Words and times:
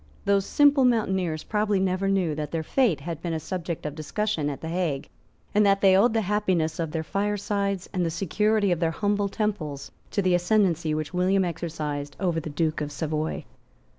Those 0.25 0.47
simple 0.47 0.83
mountaineers 0.83 1.43
probably 1.43 1.79
never 1.79 2.07
knew 2.07 2.33
that 2.33 2.49
their 2.49 2.63
fate 2.63 3.01
had 3.01 3.21
been 3.21 3.33
a 3.35 3.39
subject 3.39 3.85
of 3.85 3.93
discussion 3.93 4.49
at 4.49 4.59
the 4.59 4.67
Hague, 4.67 5.07
and 5.53 5.63
that 5.63 5.79
they 5.81 5.95
owed 5.95 6.15
the 6.15 6.21
happiness 6.21 6.79
of 6.79 6.89
their 6.89 7.03
firesides, 7.03 7.87
and 7.93 8.03
the 8.03 8.09
security 8.09 8.71
of 8.71 8.79
their 8.79 8.89
humble 8.89 9.29
temples 9.29 9.91
to 10.09 10.23
the 10.23 10.33
ascendency 10.33 10.95
which 10.95 11.13
William 11.13 11.45
exercised 11.45 12.15
over 12.19 12.39
the 12.39 12.49
Duke 12.49 12.81
of 12.81 12.91
Savoy. 12.91 13.45